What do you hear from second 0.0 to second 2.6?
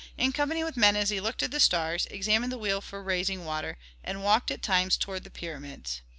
In company with Menes he looked at the stars, examined the